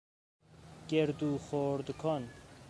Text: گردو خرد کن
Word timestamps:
گردو 0.89 1.31
خرد 1.45 1.87
کن 2.01 2.23